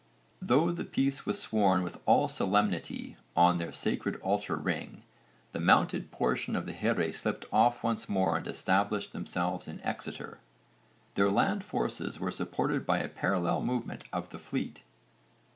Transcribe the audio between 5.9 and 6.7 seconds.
portion of